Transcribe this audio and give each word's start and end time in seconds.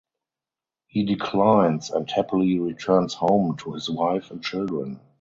He 0.87 1.05
declines 1.05 1.91
and 1.91 2.09
happily 2.09 2.57
returns 2.57 3.13
home 3.13 3.57
to 3.57 3.73
his 3.73 3.87
wife 3.87 4.31
and 4.31 4.43
children. 4.43 4.99